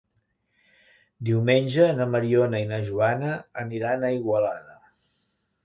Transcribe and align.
Diumenge 1.29 1.85
na 1.99 2.07
Mariona 2.15 2.63
i 2.65 2.69
na 2.73 2.81
Joana 2.89 3.37
aniran 3.67 4.09
a 4.11 4.15
Igualada. 4.19 4.79